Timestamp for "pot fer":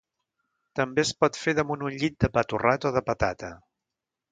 1.25-1.53